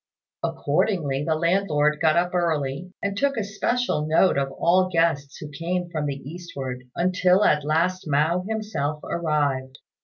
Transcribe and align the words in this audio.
Accordingly 0.41 1.23
the 1.25 1.35
landlord 1.35 1.99
got 2.01 2.15
up 2.15 2.33
early, 2.33 2.91
and 3.03 3.15
took 3.15 3.37
especial 3.37 4.07
note 4.07 4.35
of 4.35 4.51
all 4.53 4.89
guests 4.91 5.37
who 5.37 5.51
came 5.51 5.91
from 5.91 6.07
the 6.07 6.17
eastward, 6.27 6.85
until 6.95 7.43
at 7.43 7.63
last 7.63 8.05
Mao 8.07 8.41
himself 8.49 8.99
arrived. 9.03 9.77